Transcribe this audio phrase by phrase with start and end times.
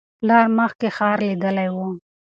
[0.19, 1.77] پلار مخکې ښار لیدلی و.